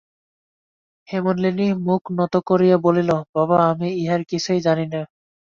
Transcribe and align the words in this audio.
হেমনলিনী 1.07 1.67
মুখ 1.85 2.01
নত 2.17 2.33
করিয়া 2.47 2.77
বলিল, 2.77 3.09
বাবা, 3.35 3.57
আমি 3.71 3.89
ইহার 4.01 4.21
কিছুই 4.31 4.59
জানি 4.61 4.85
না। 4.93 5.01